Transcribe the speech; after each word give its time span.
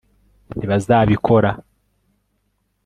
ntibazabikora 0.57 1.51